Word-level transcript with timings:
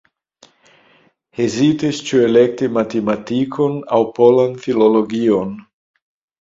Hezitis 1.39 1.99
ĉu 2.07 2.23
elekti 2.29 2.71
matematikon 2.79 3.79
aŭ 3.99 4.03
polan 4.19 4.59
filologion. 4.67 5.57